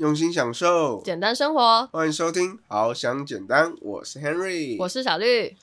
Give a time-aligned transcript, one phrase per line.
[0.00, 1.86] 用心享受，简单生活。
[1.92, 5.54] 欢迎收听《好想简单》，我是 Henry，我是小绿。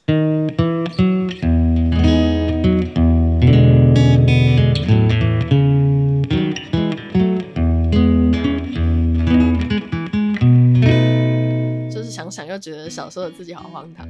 [11.92, 14.08] 就是想想又觉得小时候的自己好荒唐，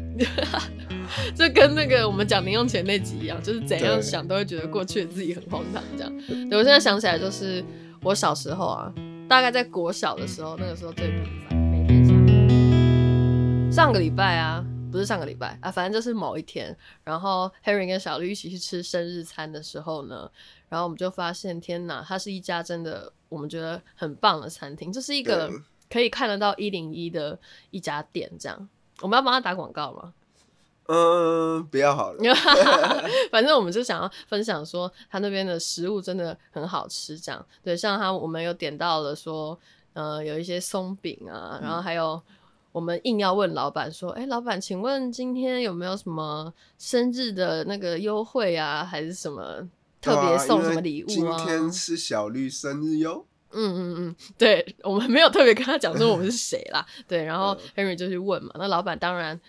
[1.33, 5.81] 就跟那个我们讲零用钱那集一样，就是怎样对想都会觉得过去的自己很荒唐。
[5.97, 6.13] 这样，
[6.49, 7.63] 对我现在想起来，就是
[8.03, 8.93] 我小时候啊，
[9.27, 13.69] 大概在国小的时候，那个时候最频繁，每天下午。
[13.69, 20.31] 上个礼拜啊，不是上个礼拜啊，反正就是某一天，然后 Harry 跟小绿一起去吃生日餐的时候呢，
[20.69, 25.51] 然后我们就发现，天哪，它是一家真的我们觉得很棒的餐厅，这是一个
[25.89, 27.37] 可以看得到一零一的
[27.71, 28.69] 一家店，这样。
[29.01, 30.13] 我们要帮他打广告吗？
[30.87, 32.19] 嗯，不要好了，
[33.29, 37.75] 反正我们就想要分享说，他那边的食物真的很好吃，这样对。
[37.75, 39.57] 像他我们有点到了说，
[39.93, 42.21] 呃，有一些松饼啊，然后还有
[42.71, 49.67] 我们硬要问老板说，哎、老板，请问今天有没有什么生日的那个优惠啊，还是什么
[49.99, 51.37] 特别送什么礼物啊？
[51.37, 53.25] 今天是小绿生日哟。
[53.51, 59.39] 嗯嗯嗯，对，我们没有特别跟他讲说我们是谁啦，对，然后 Henry 就去问嘛，那老板当然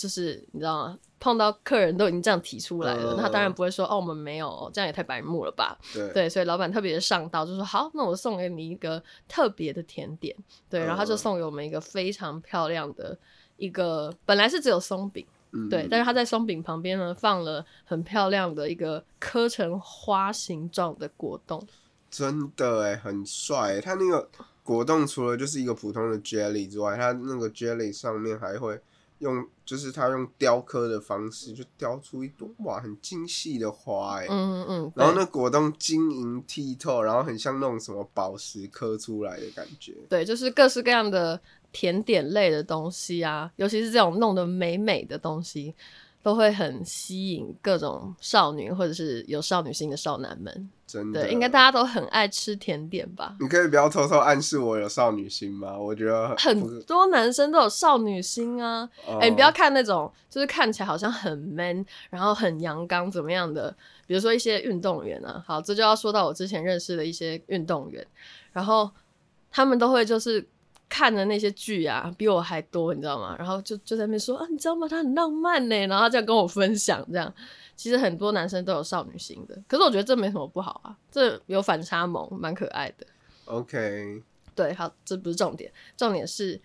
[0.00, 0.98] 就是你知道吗？
[1.18, 5.78] 碰到客人都已经这样提出来了，他当然不会说哦我们没有，这样也太白目了吧？
[5.92, 10.34] 对对，所以老板特别上道，就说好，那我送给你一个特别的甜点，
[10.70, 13.16] 对，然后他就嗯送给我们一个非常漂亮的
[13.58, 15.26] 一个，本来是只有松饼。
[15.52, 21.60] 嗯对，但是他在松饼旁边呢放了很漂亮的一个刻成花形状的果冻，
[22.08, 23.80] 真的哎，很帅欸。
[23.80, 24.28] 它那个
[24.62, 28.80] 果冻除了就是一个普通的 jelly 之外，它那个 jelly 上面还会
[29.20, 34.26] 用，就是他用雕刻的方式，就雕出一朵哇很精细的花哎。
[34.28, 39.94] 嗯嗯嗯，然后那果冻晶莹剔透，然后很像那种什么宝石刻出来的感觉。
[40.08, 41.40] 对，就是各式各样的
[41.72, 45.74] 甜点类的东西啊，尤其是这种弄得美美的东西，
[46.22, 50.70] 都会很吸引各种少女或者是有少女心的少男们。
[50.86, 53.36] 真的，对，应该大家都很爱吃甜点吧？
[53.38, 55.78] 你可以不要偷偷暗示我有少女心吗？
[55.78, 58.88] 我觉得不很多男生都有少女心啊！
[59.06, 63.70] 哦哎、你不要看那种就是看起来好像很 man，然后很阳刚怎么样的，
[64.08, 65.40] 比如说一些运动员啊。
[65.46, 68.04] 好，这就要说到我之前认识的一些运动员，
[68.52, 68.90] 然后
[69.48, 70.44] 他们都会就是
[70.90, 73.34] 看的那些剧啊，比我还多，你知道吗？
[73.38, 74.86] 然后就就在那边说啊，你知道吗？
[74.86, 77.32] 他很浪漫呢，然后他这样跟我分享这样。
[77.76, 83.06] 其实很多男生都有少女心的，可是我觉得这没什么不好啊，这有反差萌，蛮可爱的。
[83.46, 84.22] OK，
[84.54, 86.60] 对，好，这不是重点，重点是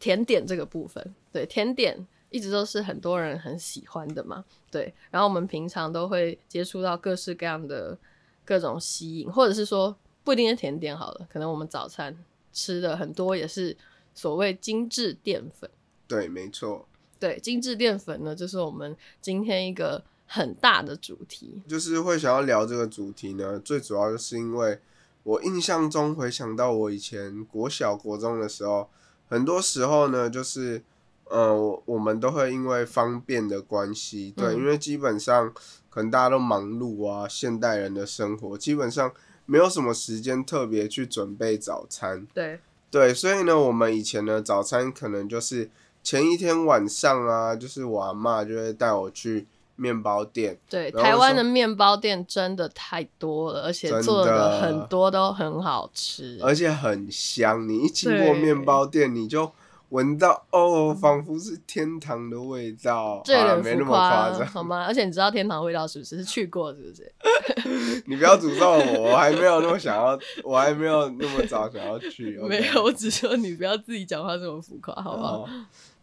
[0.00, 1.14] 甜点这个部分。
[1.30, 4.44] 对，甜点一直都是很多人很喜欢的嘛。
[4.72, 7.96] 对，然后我们平常都会接触到各式各样的
[8.44, 12.16] 各种吸引，或者是说不一定是甜点好了，可能我们早餐
[12.52, 13.76] 吃的很多也是
[14.14, 15.68] 所谓精致淀粉。
[16.06, 16.88] 对，没错，
[17.18, 21.62] 对，精致淀粉呢，就是我们今天一个很大的主题。
[21.68, 24.80] 就是会想要聊这个主题呢，最主要就是因为
[25.22, 28.88] 我印象中回想到我以前国小国中的时候，
[29.28, 30.82] 很多时候呢，就是
[31.26, 35.52] 呃，我我们都会因为方便的关系，对，嗯因为基本上
[35.88, 39.12] 可能大家都忙碌啊，现代人的生活基本上
[39.50, 45.68] 没有什么时间特别去准备早餐，对，对，所以呢，我们以前的早餐可能就是
[46.04, 50.56] 前一天晚上啊，就是我阿妈就会带我去面包店。
[50.68, 56.38] 对，台湾的面包店真的太多了，而且真做的的很多都很好吃。
[56.40, 57.68] 而且很香。
[57.68, 59.50] 你一经过对面包店，你就
[59.90, 63.20] 闻到哦，仿佛是天堂的味道。
[63.24, 64.84] 这有好啦没那么点浮夸夸张，好吗？
[64.86, 66.16] 而且你知道天堂味道是不是？
[66.16, 68.02] 是去过是不是？
[68.06, 72.38] 你不要诅咒我，我还没有那么想要，我还没有那么早想要去。
[72.48, 75.42] 没有，我只说你不要自己讲话这么浮夸，好不好？
[75.42, 75.48] 哦，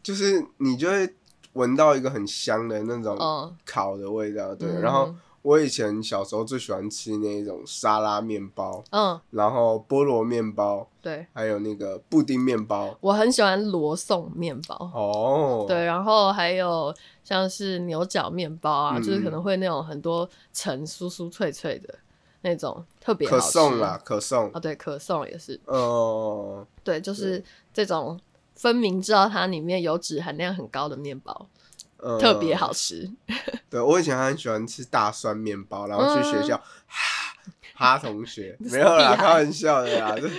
[0.04, 1.14] 就是你就会
[1.54, 4.68] 闻到一个很香的那种嗯烤的味道，对。
[4.70, 5.16] 嗯然后
[5.48, 12.94] 我以前小时候最喜欢吃那种沙拉面包，嗯，然后菠萝面包，对，还有那个布丁面包。
[13.00, 14.76] 我很喜欢罗宋面包。
[14.94, 21.96] 哦，对，然后还有像是牛角面包啊，嗯就是可能会那种很多层酥酥脆脆的
[22.42, 24.60] 那种，特别可颂啦，可颂啊，。
[24.60, 27.42] 对，可颂也是，哦，对，就是
[27.74, 28.20] 这种
[28.56, 31.48] 分明知道它里面油脂含量很高的面包，
[31.98, 33.10] 呃特别好吃。
[33.70, 36.58] 对我以前还很喜欢吃大蒜面包，然后去学校，
[36.88, 37.38] 哈
[37.74, 40.30] 哈同学 没有啦，开玩笑的啦，这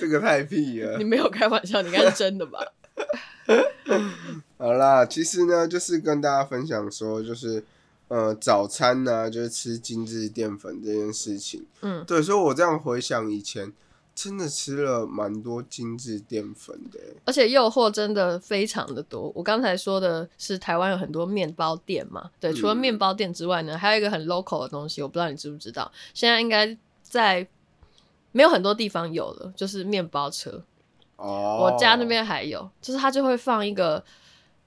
[0.00, 1.04] 这个太屁了你。
[1.04, 2.58] 没有开玩笑，你应该是真的吧？
[4.58, 7.62] 好啦，其实呢，就是跟大家分享说，就是
[8.08, 11.66] 呃，早餐呢、就是吃精致淀粉这件事情。
[11.82, 13.72] 嗯对，所以我这样回想以前
[14.16, 17.16] 真的吃了蛮多精致淀粉的欸。
[17.26, 19.30] 而且诱惑真的非常的多。
[19.34, 27.46] 我刚才说的是台湾有很多面包店嘛，对，除了嗯面包店之外呢，还有一个很 local 的东西，我不知道你知不知道，现在应该在
[28.32, 30.64] 没有很多地方有了，就是面包车。
[31.16, 34.02] 哦，我家那边还有，就是它就会放一个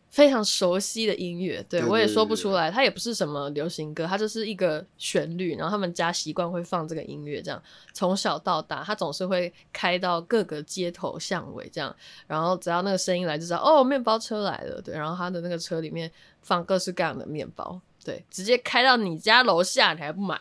[0.10, 7.62] 非常熟悉的音乐，对对我也说不出来，它也不是什么流行歌，它就是一个旋律，然后他们家习惯会放这个音乐，这样
[7.94, 11.96] 从小到大，它总是会开到各个街头巷尾这样，
[12.28, 20.40] 然后只要那个声音来就知道哦，面包车来了，对，然后他的那个车里面放各式各样的面包，对，直接开到你家楼下，你还不买？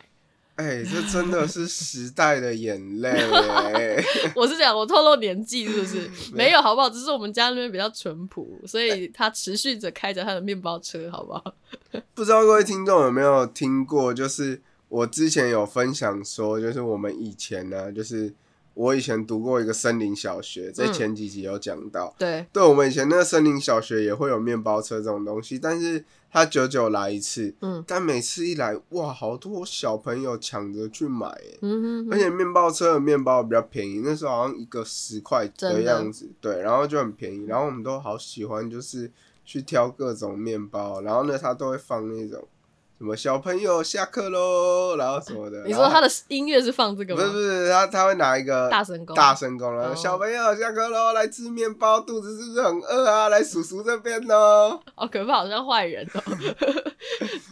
[0.59, 4.05] 哎、这真的是时代的眼泪哎。
[4.35, 6.11] 我是讲我透露年纪是不是？
[6.35, 6.91] 没有好不好？
[6.91, 11.55] 只是我们家那边比较淳朴，所以他持续着开着他的面包车，好不好？
[12.13, 14.13] 不知道各位听众有没有听过？
[14.13, 18.35] 就是我之前有分享说，就是我们以前呢，就是
[18.75, 22.13] 我以前读过一个森林小学，在嗯前几集有讲到。
[22.19, 27.83] 对，对，我们以前那个森林小学也会有面包车这种东西，但是它久久来一次，嗯。
[27.87, 39.11] 但每次一来，哇，好多小朋友抢着去买，哎嗯哼哼，而且面包车的面包比较便宜，那时候好像一个十块的样子，对，然后就很便宜，然后我们都好喜欢，就是
[39.45, 42.47] 去挑各种面包，然后呢，他都会放那种
[42.99, 45.63] 什么小朋友下课喽，然后什么的。
[45.67, 47.39] 你说他的音乐是放这个吗不是不？
[47.39, 53.29] 是他他会拿一个大声公大声公，然后哦小朋友下课喽，来吃面包，肚子是不是很饿啊？
[53.29, 54.81] 来叔叔这边 哦。
[54.97, 56.21] 好可怕，好像坏人哦。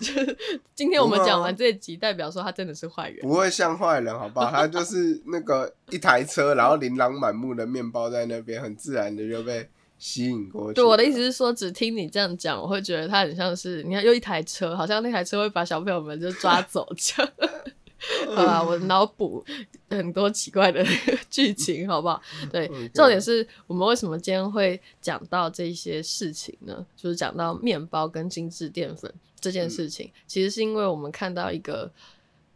[0.01, 0.39] 就是
[0.75, 3.21] 今天我们讲完这一集，代表说他真的是坏人。
[3.21, 4.51] 不会像坏人，好不好？
[4.51, 10.75] 他就是那个一台车，然后琳琅满目的面包在那边，很自然的就被吸引过去。
[10.75, 17.33] 对，我的意思是说，只听你这样讲，我会觉得它很像是，你看，又一台车，好像那台车会把小朋友们就抓走这样。
[18.37, 19.45] 好吧，我脑补
[19.89, 20.85] 很多奇怪的
[21.31, 22.21] 剧情，好不好？
[22.53, 26.87] 对重点是我们为什么今天会讲到这些事情呢？
[26.95, 31.91] 就是讲到面包跟精致淀粉这件事情，其实是因为我们看到一个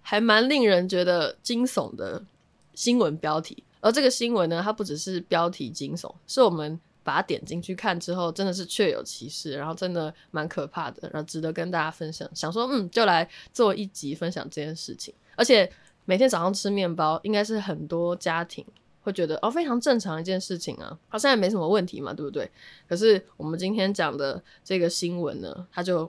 [0.02, 2.22] 还蛮令人觉得惊悚的
[2.74, 6.78] 新闻标题，而这个新闻呢，它不只是标题惊悚，是我们
[7.10, 12.28] 把它点进去看之后，真的是确有其事，然后真的蛮可怕的，然后值得跟大家分享。
[12.32, 15.12] 想说，嗯，就来做一集分享这件事情。
[15.34, 15.68] 而且
[16.04, 18.64] 每天早上吃面包，应该是很多家庭
[19.00, 22.48] 会觉得哦非常正常一件事情啊，好像也没什么问题嘛，对不对？
[22.88, 26.08] 可是我们今天讲的这个新闻呢，它就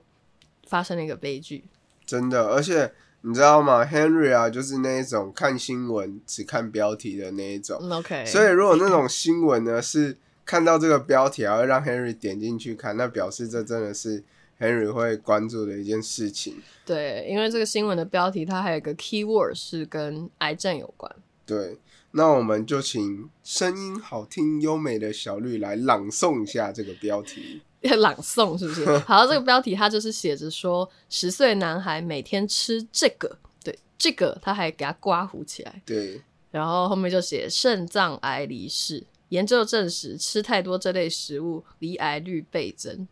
[0.68, 1.64] 发生了一个悲剧。
[2.06, 7.80] 真的，而且你知道吗？Henry 啊，就是那一种看新闻只看标题的那一种。
[7.82, 10.18] 嗯，OK，所以如果那种新闻呢是
[10.52, 14.22] 看到这个标题然后让 Henry 点进去看，那表示这真的是
[14.60, 16.62] Henry 会关注的一件事情。
[16.86, 21.10] 对，因为这个新闻的标题它还有一个 keyword 是跟癌症有关。
[21.46, 21.78] 对，
[22.12, 27.62] 那我们就请声音好听优美的小绿来朗诵一下这个标题。
[28.00, 28.86] 朗诵是不是？
[29.08, 36.22] 好，这个标题它就是写着说，十岁男孩每天吃这个，对，这个他还给他刮胡起来，对，
[36.52, 39.02] 然后后面就写肾脏癌离世，
[39.32, 43.08] 研究证实吃太多这类食物，离癌率倍增。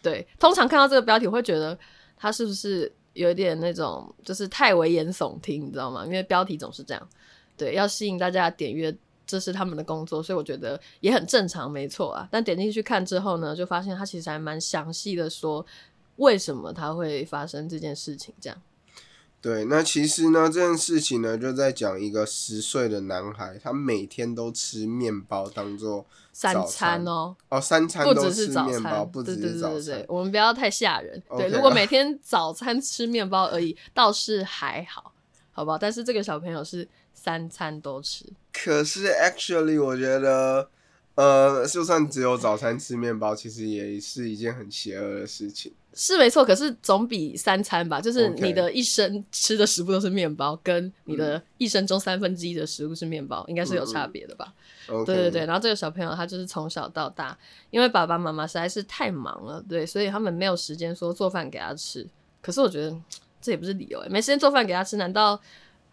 [0.00, 1.76] 对，通常看到这个标题，我会觉得
[2.16, 6.06] 他是不是有点那种就是太危言耸听，你知道吗？
[6.06, 7.08] 因为标题总是这样，
[7.56, 12.28] 对，要吸引大家点阅，这是他们的工作，所以我觉得也很正常，没错啊。
[12.30, 15.66] 但点进去看之后呢，就发现他其实还蛮详细的说
[16.16, 18.62] 为什么它会发生这件事情，这样。
[19.42, 30.04] 对，那其实呢，这件事情呢，就在讲一个十岁的男孩，他每天都吃面包当做三早餐哦，哦，三餐不都只是早吃面包，餐，不只是早对对对餐，。
[30.08, 31.22] 我们不要太吓人。
[31.38, 35.14] 对如果每天早餐吃面包而已，倒是还好，
[35.52, 35.78] 好不好？
[35.78, 40.68] 但是这个小朋友是三餐都吃，可是 actually，我觉得，
[41.14, 45.72] 呃，就算只有早餐吃面包，其实也是一件很邪恶的事情。
[45.92, 46.44] 是没错。
[46.44, 54.52] 可是总比三餐吧，就是你的一生吃的食物都是面包，跟你的一生中三分之一的食物是面包，应该是有差别的吧
[55.04, 57.36] 对对对，然后这个小朋友他就是从小到大，
[57.70, 62.06] 因为爸爸妈妈实在是太忙了，对，所以他们没有时间说做饭给他吃。
[62.40, 62.96] 可是我觉得
[63.40, 65.40] 这也不是理由欸，没时间做饭给他吃，难道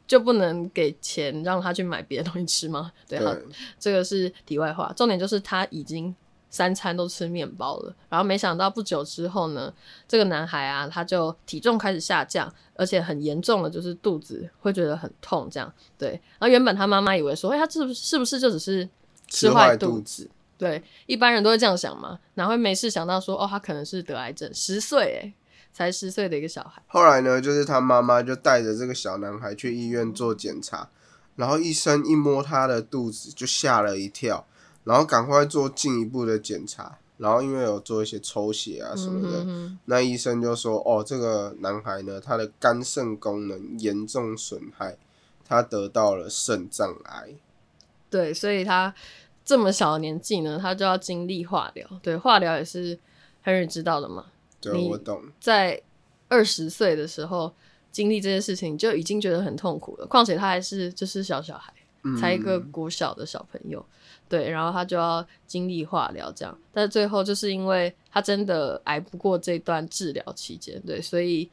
[0.07, 2.91] 就不能给钱让他去买别的东西吃吗？
[3.07, 3.35] 对，好，
[3.79, 6.15] 这个是题外话，重点就是他已经
[6.57, 9.71] 三餐都吃面包了，然后没想到不久之后呢，
[10.07, 16.09] 这个男孩啊，他就体重开始下降，而且很严重的就是肚子会觉得很痛，这样对。
[16.39, 18.89] 然后原本他妈妈以为说，哎、他是不是是不是就只是
[19.27, 20.27] 吃坏肚子？
[20.57, 25.33] 对，一般人都会这样想嘛，哪会没事想到说，哦，他可能是得癌症，十岁哎，
[25.71, 30.89] 才十岁的一个小孩，后来呢，就是他妈妈就带着这个小男孩去医院做检查，
[31.35, 34.47] 然后医生一摸他的肚子就吓了一跳，
[34.87, 44.97] 然后赶快做进一步的检查，然后因为有做一些抽血啊什么的，嗯哼那医生就说，哦，这个男孩呢，他的肝肾功能严重损害，
[45.45, 47.33] 他得到了肾脏癌。
[48.09, 48.95] 对，所以他
[49.43, 51.85] 这么小的年纪呢，他就要经历化疗。
[52.01, 52.97] 对，化疗也是
[53.43, 54.27] Henry 知道的嘛，
[54.61, 55.21] 对，你我懂。
[55.41, 55.81] 在
[56.29, 57.53] 二十岁的时候
[57.91, 60.05] 经历这件事情，就已经觉得很痛苦了。
[60.07, 61.73] 况且他还是就是小小孩，
[62.17, 63.85] 才一个国小的小朋友，
[64.29, 71.49] 对，然后他就要经历化疗这样，但是最后就是因为他真的挨不过这段治疗期间，对，所以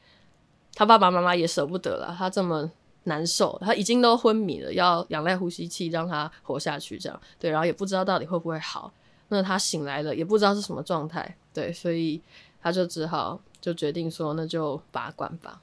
[0.75, 2.71] 他爸爸妈妈也舍不得了，他这么
[3.05, 8.93] 难受，他已经都昏迷了，要仰赖呼吸器让他活下去，这样对，然后也不知道到底会不会好。
[9.29, 12.21] 那他醒来了，也不知道是什么状态，对，所以
[12.63, 15.61] 他就只好就决定说，那就拔管吧，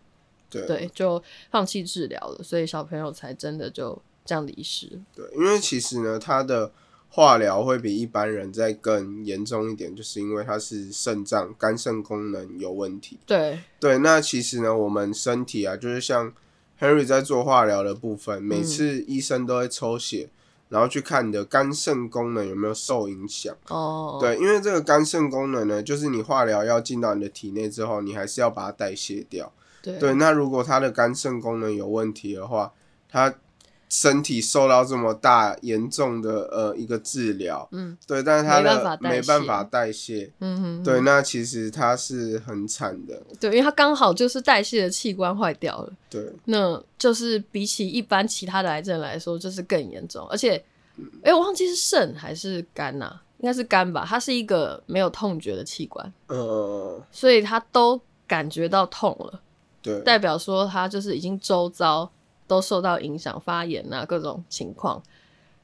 [0.49, 4.99] 对对，就放弃治疗了，所以小朋友才真的就这样离世。
[5.15, 6.71] 对，因为其实呢，他的
[7.13, 13.19] 化疗会比一般人再更严重一点，就是因为他是肾脏、肝肾功能有问题。
[13.25, 16.31] 对，对，那其实呢，我们身体啊，就是像
[16.79, 20.29] Henry 在做化疗的部分，每次医生都会抽血，
[20.69, 23.53] 然后去看你的肝肾功能有没有受影响。
[23.67, 29.51] 哦，对，因为这个肝肾功能呢，就是你化疗要进到你的体内之后，你还是要把它代谢掉。
[29.81, 32.71] 对对，那如果他的肝肾功能有问题的话，
[33.09, 33.35] 他
[33.91, 50.25] 身体受到这么大严重的呃一个治疗，嗯，对，但是他没办法的没办法代谢，嗯哼，对，那其实他是很惨的，对，因为他刚好就是代谢的器官坏掉了，对，那就是比起一般其他的癌症来说，就是更严重。
[50.29, 50.63] 而且，
[51.21, 54.05] 哎、我忘记是肾还是肝呐、应该是肝吧。
[54.07, 59.41] 它是一个没有痛觉的器官，呃，所以他都感觉到痛了，
[59.81, 62.09] 对，代表说他就是已经周遭
[62.51, 65.01] 都受到影响，发炎啊，各种情况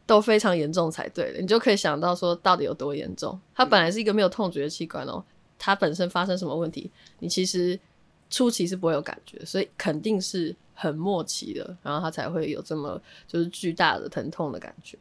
[0.05, 1.41] 都非常严重才对的。
[1.41, 3.37] 你就可以想到说到底有多严重。
[3.53, 5.21] 它本来是一个没有痛觉的器官哦，
[5.59, 6.89] 它本身发生什么问题，
[7.19, 7.77] 你其实
[8.29, 14.97] 初期是不会有感觉，所以肯定是很末期的，然后它才会有这么就是巨大的疼痛的感觉。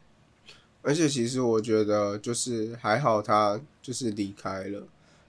[0.81, 4.83] 而且其实我觉得就是还好他就是离开了，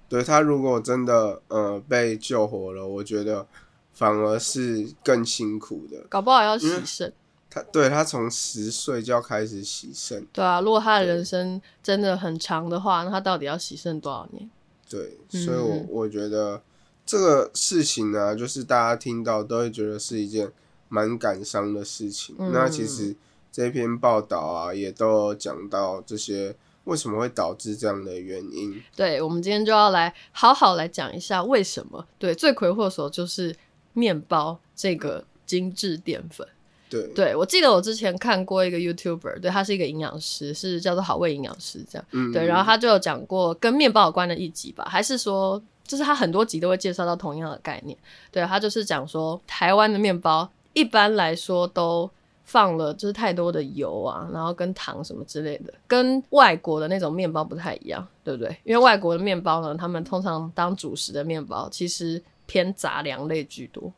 [0.09, 3.47] 对他如果真的呃被救活了，我觉得
[3.92, 6.04] 反而是更辛苦的。
[6.09, 7.12] 搞不好要洗肾，
[7.50, 14.50] 他对他从十岁就要开始洗肾，对啊，如果他的人生真的很长的话，那他到底要洗肾多少年？
[14.88, 16.62] 对，所以我嗯我觉得
[17.04, 20.50] 这个事情呢、就是大家听到都会觉得是一件
[20.88, 22.37] 蛮感伤的事情。
[22.38, 23.14] 嗯那其实
[23.50, 26.54] 这篇报道啊，也都有讲到这些
[26.85, 28.83] 为什么会导致这样的原因。
[28.97, 32.07] 对，我们今天就要来好好来讲一下为什么。
[32.18, 33.54] 对，罪魁祸首就是
[33.99, 36.47] 面包这个精致淀粉。
[36.90, 42.07] 对，对我记得我之前看过一个 YouTuber，对他是一个营养师，是叫做好味营养师这样。
[42.12, 47.95] 嗯，对，然后他就有讲过跟面包有关的一集吧，还是说，就是他很多集都会介绍到同样的概念。
[48.31, 52.11] 对，他就是讲说，台湾的面包一般来说都
[52.45, 58.57] 放了就是太多的油啊，然后跟糖什么之类的，跟外国的那种面包不太一样，对不对？
[58.64, 63.93] 因为外国的面包呢，他们通常当主食的面包其实偏杂粮类居多。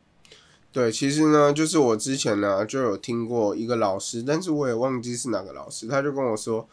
[0.73, 6.69] 对，其实呢，就是我之前呢就有听过一个老师，但是我也忘记是哪个老师，他就跟我说，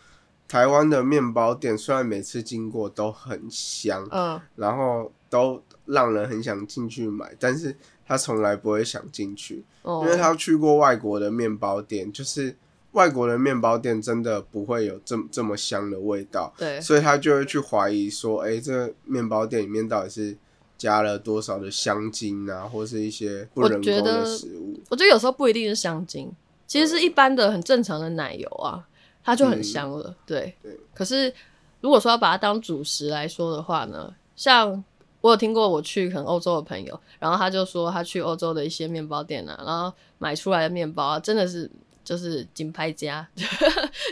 [0.47, 12.55] 台湾的面包店虽然每次经过都很香，嗯，然后都让人很想进去买，但是他从来不会想进去，哦因为他去过外国的面包店，就是
[12.91, 20.37] 外国的面包店真的不会有这么这么香的味道，对所以他就会去怀疑说，哎，这面包店里面到底是
[20.77, 24.79] 加了多少的香精啊，或是一些不我人工的食物。
[24.89, 26.31] 我觉得有时候不一定是香精，
[26.65, 28.87] 其实是一般的很正常的奶油啊，
[29.23, 30.15] 它就很香了。
[30.25, 31.33] 对，对可是
[31.81, 34.83] 如果说要把它当主食来说的话呢，像
[35.21, 41.69] 我有听过我去可能欧洲的朋友，然后他就说他去欧洲的一些面包店啊，然后买出来的面包啊，真的是。
[42.07, 43.27] 就是金牌家，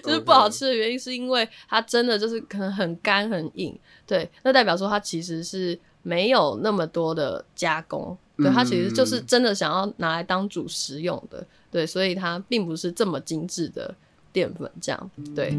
[0.03, 3.73] 就是不好吃的原因是因为它真的就是可能很干很硬，
[4.05, 13.95] 对，那代表说它其实是没有那么多的加工，对，它其实就是真的想要拿来当主食用的，对，所以它并不是这么精致的
[14.31, 15.49] 淀粉，这样，对，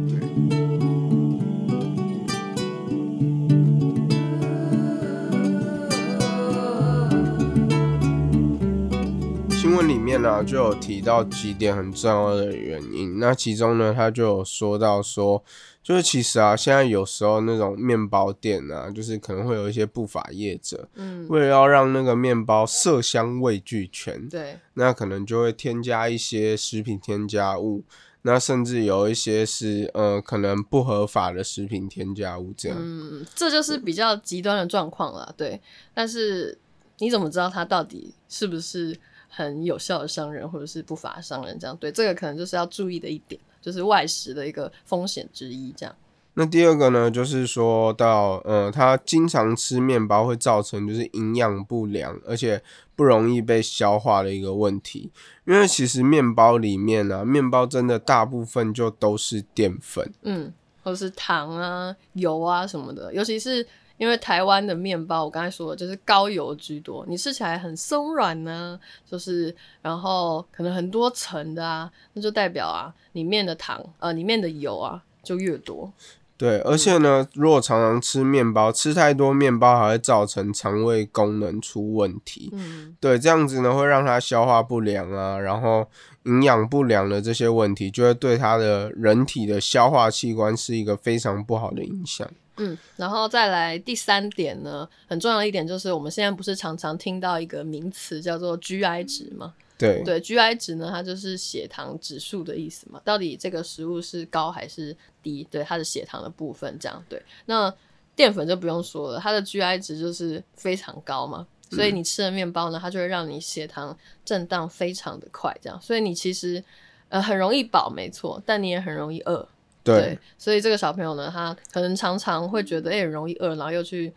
[9.51, 15.43] 新闻里面呢、就有提到几点很重要的原因，那其中呢，他就有说到说，
[15.87, 27.85] 就是其实啊，现在有时候那种面包店啊，就是可能会有一些不法业者，嗯，为了要让那个面包色香味俱全，对，那可能就会添加一些食品添加物，
[28.23, 32.77] 那甚至有一些是呃可能不合法的食品添加物这样。
[32.81, 35.61] 嗯，这就是比较极端的状况了，对。
[35.95, 36.59] 但是
[36.99, 41.57] 你怎么知道他到底是不是很有效的商人，或者是不法商人？
[41.61, 45.73] 这样对，这个可能就是要注意的一点，就是外食的一个风险之一。
[45.73, 45.93] 这样，
[46.35, 52.63] 那第二个呢，就是说到呃，他经常吃面包会造成就是营养不良，而且
[52.95, 55.11] 不容易被消化的一个问题。
[55.47, 60.13] 因为其实面包里面呢、面包真的大部分就都是淀粉。
[60.23, 60.53] 嗯，
[60.85, 63.67] 或者是糖啊、油啊什么的，尤其是
[63.99, 68.79] 因为台湾的面包，我刚才说的就是高油居多，你吃起来很松软呢，
[69.11, 75.93] 就是然后可能很多层的啊，那就代表啊里面的糖呃里面的油啊就越多。
[76.39, 82.51] 对，而且呢，如果常常吃面包，吃太多面包还会造成肠胃功能出问题。
[82.53, 85.89] 嗯，对，这样子呢会让它消化不良啊，然后
[86.25, 92.29] 营养不良的这些问题，就会对它的人体的消化器官是一个非常不好的影响。
[92.59, 99.55] 嗯，然后再来第三点呢，很重要的一点就是我们现在不是常常听到一个名词叫做 GI 值吗？
[99.79, 102.99] 对，对，GI 值呢，它就是血糖指数的意思嘛。
[103.05, 105.47] 到底这个食物是高还是低？
[105.51, 107.05] 对，它的血糖的部分这样。
[107.11, 107.73] 对，那
[108.15, 111.47] 淀粉就不用说了，它的 GI 值就是非常高嘛。
[111.69, 113.95] 所以你吃的面包呢，它就会让你血糖
[114.25, 115.79] 震荡非常的快，这样。
[115.83, 116.65] 所以你其实
[117.11, 119.47] 呃很容易饱，没错，但你也很容易饿。
[119.95, 124.13] 对，所以这个小朋友呢，他可能常常会觉得哎、很容易饿，然后又去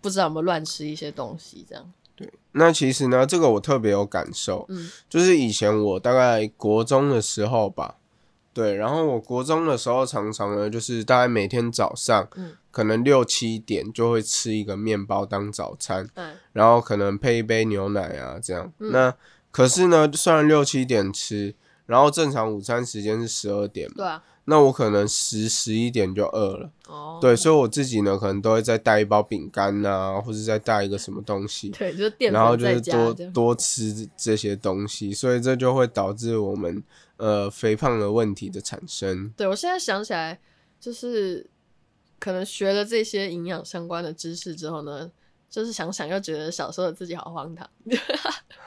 [0.00, 1.92] 不知道有没有乱吃一些东西，这样。
[2.14, 7.96] 对那其实呢，这个我特别有感受，嗯就是以前我大概国中的时候吧，
[8.54, 18.72] 对，然后我国中的时候常常呢，就是大概每天早上，嗯可能六七点就会吃一个面包当早餐，嗯然后可能配一杯牛奶啊，这样。
[18.78, 19.14] 嗯那
[19.50, 24.22] 可是呢，虽然六七点吃，然后正常午餐时间是十二点嘛，对啊。
[24.46, 27.18] 那我可能十十一点就饿了，哦。
[27.20, 33.14] 对，所以我自己呢，可能都会再带一包饼干呐，或者再带一个什么东西，对，就是淀然后就是多。
[33.32, 36.82] 多吃这些东西，所以这就会导致我们
[37.16, 39.28] 呃肥胖的问题的产生。
[39.36, 40.38] 对我现在想起来，
[40.78, 41.48] 就是
[42.20, 45.10] 可能学了这些营养相关的知识之后呢，
[45.50, 47.96] 就是想想又觉得小时候的自己好荒唐，就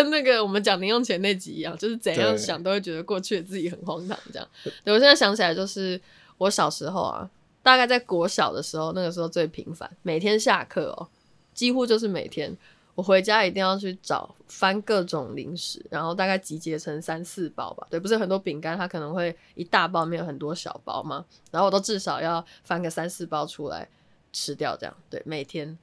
[0.00, 4.48] 跟那个我们讲零用钱那集一样，就是怎样想都会觉得过去的自己很荒唐这样。
[4.82, 6.00] 对我现在想起来，就是
[6.38, 7.28] 我小时候啊，
[7.62, 11.08] 大概在国小的时候，那个时候最频繁，每天下课哦，
[11.52, 12.56] 几乎就是每天。
[12.96, 17.86] 我回家一定要去找翻各种零食，然后大概集结成三四包吧。
[17.88, 23.88] 对，不是很多饼干，它可能会一大包里面有很多小包嘛，然后我都至少要翻个三四包出来
[24.32, 25.78] 吃掉，这样对，每天。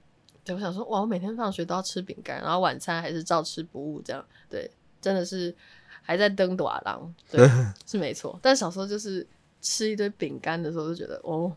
[0.47, 5.53] 对，我想说，哇，我每天放学都要吃饼干，然后晚餐还是照吃不误，这样对，真的是
[6.01, 7.45] 还在登短廊，对，
[7.85, 8.39] 是没错。
[8.41, 9.27] 但小时候就是
[9.61, 11.51] 吃一堆饼干的时候，就觉得哦，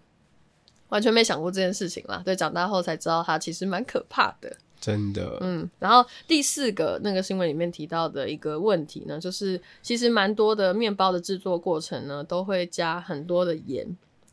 [0.88, 2.20] 完全没想过这件事情啦。
[2.24, 4.56] 对，长大后才知道它其实蛮可怕的。
[4.80, 13.86] 真的，嗯，然后第四个那个新闻里面提到的一个问题呢，就是其实蛮多的面包的制作过程呢，都会加很多的盐。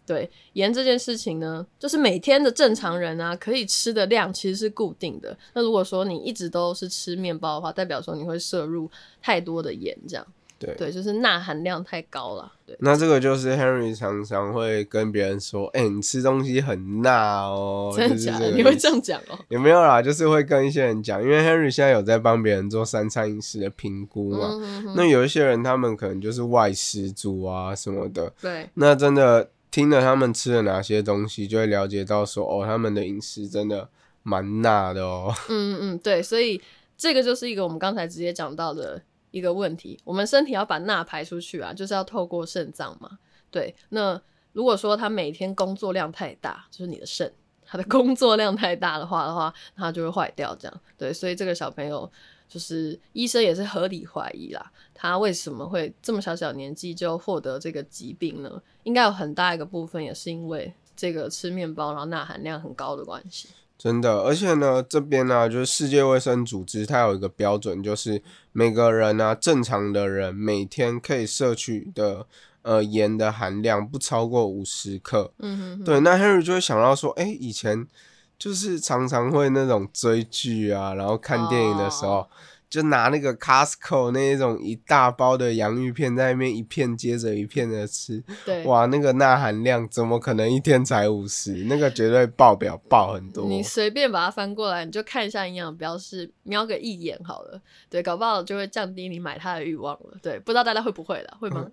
[0.08, 5.38] 对盐这件事情呢，就是每天的正常人啊可以吃的量其实是固定的。
[5.54, 8.90] 那如果说你一直都是吃面包的话，代表说你会摄入
[9.22, 10.26] 太多的盐，这样
[10.58, 10.74] 对。
[10.76, 12.52] 对，就是钠含量太高了。
[12.66, 18.52] 对，那这个就是 Henry 常常会跟别人说：“哎、你吃东西很钠哦。”真的假的？
[18.52, 19.38] 你会这样讲哦？
[19.50, 20.02] 有没有啦？
[20.02, 24.50] 就是会跟一些人讲，因为 Henry 现在有在帮别人做三餐饮食的评估嘛。
[24.52, 33.88] 嗯哼那有一些人，他们可能就是外食族啊什么的，对，那真的听了他们吃了哪些东西，就会了解到说，哦，他们的饮食真的
[34.24, 35.32] 蛮钠的哦。
[35.50, 36.60] 嗯嗯嗯，对，所以
[36.98, 40.00] 这个就是一个我们刚才直接讲到的一个问题。
[40.04, 43.20] 我们身体要把钠排出去啊，就是要透过肾脏嘛。
[43.52, 44.20] 对，那
[44.52, 47.32] 如果说他每天工作量太大，就是你的肾，
[47.64, 50.56] 他的工作量太大的话的话，他就会坏掉。
[50.56, 52.12] 这样，对，所以这个小朋友
[52.48, 58.62] 就是医生也是合理怀疑啦，他为什么会这么小小年纪就获得这个疾病呢？
[58.84, 63.50] 应该有很大一个部分也是因为这个吃面包然后钠含量很高的关系。
[63.78, 68.20] 真的，而且呢，这边呢、就是世界卫生组织，它有一个标准，就是
[68.52, 72.26] 每个人呢、正常的人每天可以摄取的
[72.64, 75.32] 呃盐的含量不超过五十克。
[75.38, 77.86] 嗯哼哼，对，那 Henry 就会想到说，哎、以前
[78.38, 82.28] 就是常常会那种追剧啊，然后看电影的时候，哦
[82.70, 91.54] 就拿那个 Costco 那一种一大包的洋芋片在那边一片接着一片的吃，对，哇，那个钠含量怎么可能一天才五十？
[91.70, 93.46] 那个绝对爆表爆很多。
[93.46, 97.62] 你随便把它翻过来，你就看一下营养标示，瞄个一眼好了。
[97.90, 100.18] 对，搞不好就会降低你买它的欲望了。
[100.22, 101.66] 对，不知道大家会不会了，会吗？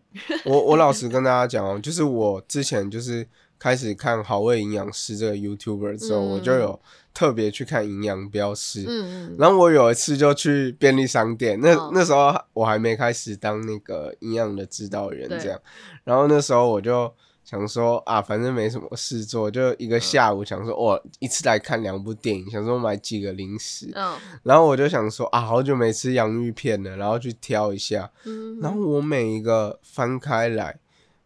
[0.44, 3.26] 我我老实跟大家讲哦，就是我之前就是
[3.58, 6.80] 开始看好味营养师这个 YouTuber 之后，我就有。
[7.14, 15.56] 特别去看营养标识，嗯嗯，然后我有一次就去便利商店，那那时候我还没开始当那个营养的指导员，这样，
[16.02, 17.14] 然后那时候我就
[17.44, 30.80] 想说啊，反正没什么事做，就一个下午想说，我一次来看两部电影，想说买几个零食，嗯，然后我就想说啊，好久没吃洋芋片了，然后去挑一下，嗯，然后我每一个翻开来。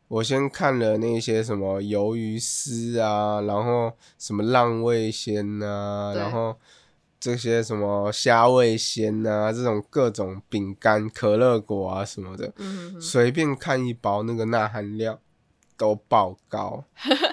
[0.08, 6.56] 我先看了那些什么鱿鱼丝啊，然后什么浪味仙呐，然后
[7.20, 12.50] 这些什么虾味仙呐，这种各种饼干、可乐果啊什么的，
[13.00, 15.18] 随便看一包，那个钠含量
[15.76, 16.82] 都爆高，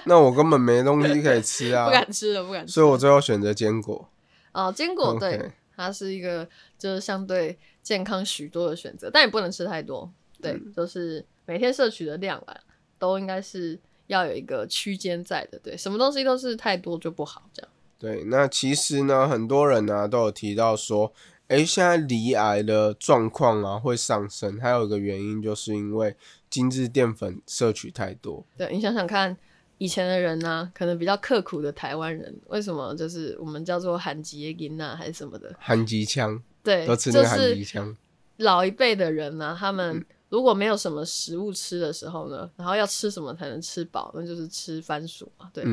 [0.04, 2.74] 那我根本没东西可以吃啊， 不敢吃了，不敢吃。
[2.74, 4.06] 所以我最后选择坚果。
[4.52, 6.46] 哦，坚果对，它是一个
[6.78, 10.12] 就是相对健康许多的选择，但也不能吃太多，
[10.42, 12.54] 对，就是每天摄取的量啊。
[12.98, 17.70] 都应该是要有一个区间在的，对，什么东西都是太多就不好，这样。
[17.98, 21.12] 对，那其实呢，很多人呢都有提到说，
[21.48, 26.14] 哎，现在离癌的状况啊会上升，还有一个原因就是因为
[26.50, 28.44] 精致淀粉摄取太多。
[28.56, 29.36] 对你想想看，
[29.78, 35.54] 以前的人呢，可能比较刻苦的台湾人，为什么就是我们叫做韩吉音呐，还是什么的？
[35.58, 37.96] 韩吉枪，对，都吃那个韩吉枪。
[38.36, 40.04] 老一辈的人呢，他们。
[40.28, 44.10] 如果没有什么食物吃的时候呢，然后要吃什么才能吃饱？
[44.14, 45.64] 那就是吃番薯嘛，对，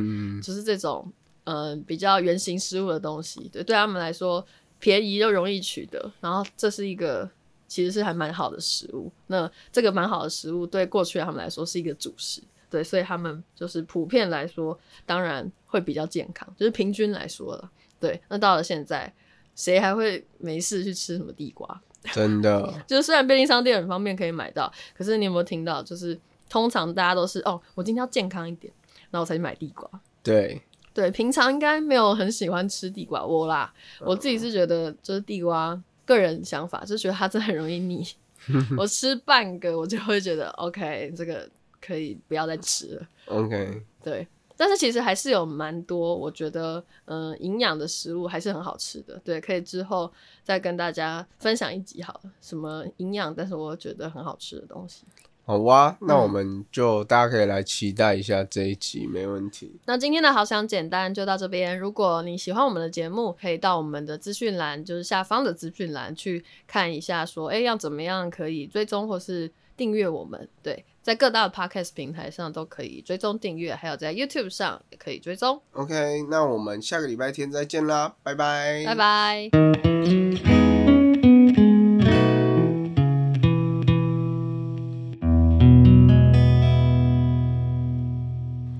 [0.42, 1.12] 就是这种
[1.46, 4.46] 嗯比较原形食物的东西，对，对他们来说
[4.80, 7.30] 便宜又容易取得，然后这是一个
[7.68, 9.12] 其实是还蛮好的食物。
[9.28, 18.22] 那这个蛮好的食物对过去他们来说是一个主食，对，所以他们就是普遍来说当然会比较健康，就是平均来说了，对。
[18.30, 19.12] 那到了现在，
[19.56, 21.82] 谁还会没事去吃什么地瓜？
[22.12, 25.82] 真的，就是虽然便利商店很方便可以买到，可是你有没有听到？
[25.82, 28.74] 就是通常大家都是哦，我今天要健康一点，
[29.12, 29.90] 然后我才去买地瓜。
[30.22, 30.62] 对
[30.94, 33.74] 对，平常应该没有很喜欢吃地瓜我啦。
[34.00, 38.06] 我自己是觉得，就是地瓜，个人想法就觉得它真的很容易腻。
[38.78, 41.50] 我吃半个，我就会觉得 OK，这个
[41.82, 43.08] 可以不要再吃了。
[43.28, 44.28] OK，对。
[44.56, 49.20] 但是其实还是有蛮多，我觉得嗯，营养的食物还是很好吃的。
[49.24, 50.12] 对，可以之后
[50.44, 55.04] 再跟大家分享一集好了，什么营养，但是我觉得很好吃的东西。
[55.46, 59.76] 好哇，那我们就大家可以来期待一下这一集，没问题。
[59.84, 61.78] 那今天的好想简单就到这边。
[61.78, 70.48] 如果你喜欢我们的节目，可以到我们的资讯栏，就是下方的资讯栏去看一下，说哎要怎么样可以追踪或是订阅我们。
[70.62, 70.86] 对。
[71.02, 75.62] 在各大 podcast 平台上都可以追踪订阅，还有在 YouTube 上也可以追踪。
[75.74, 79.50] OK，那我们下个礼拜天再见啦，拜拜，拜拜。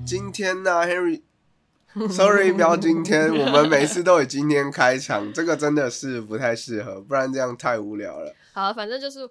[0.06, 8.34] 今天呢，Henry，Sorry，不要今天，我们每次都以今天开场，这个真的是不太适合，不然这样太无聊了。
[8.54, 9.28] 好，反正就是。